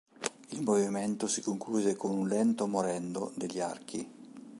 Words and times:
Il 0.49 0.63
movimento 0.63 1.27
si 1.27 1.41
conclude 1.41 1.95
con 1.95 2.09
un 2.09 2.27
lento 2.27 2.65
"morendo" 2.65 3.31
degli 3.35 3.59
archi. 3.59 4.11